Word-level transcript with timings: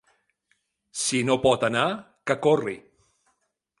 Si 1.01 1.21
no 1.29 1.37
pot 1.45 1.65
anar, 1.67 1.85
que 2.31 2.39
corri. 2.47 2.75